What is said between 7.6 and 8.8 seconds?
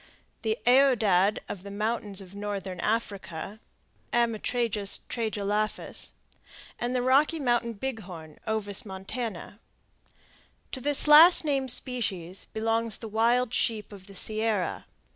bighorn (O.